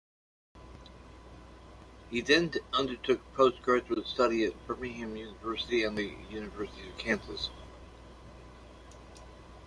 [2.09, 7.51] He then undertook postgraduate study at Birmingham University and the University of Kansas.